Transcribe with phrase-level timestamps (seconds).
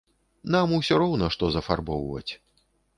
[0.55, 2.29] Нам усё роўна, што зафарбоўваць.